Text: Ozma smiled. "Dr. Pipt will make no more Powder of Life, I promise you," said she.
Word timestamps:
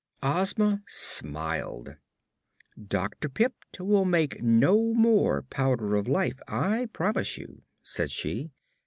Ozma 0.23 0.81
smiled. 0.87 1.95
"Dr. 2.87 3.29
Pipt 3.29 3.79
will 3.79 4.03
make 4.05 4.41
no 4.41 4.95
more 4.95 5.43
Powder 5.43 5.93
of 5.95 6.07
Life, 6.07 6.39
I 6.47 6.87
promise 6.91 7.37
you," 7.37 7.61
said 7.83 8.09
she. 8.09 8.49